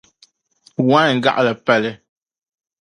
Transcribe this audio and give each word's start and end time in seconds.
wain 0.89 1.15
gaɣili 1.23 1.53
pali. 1.65 1.91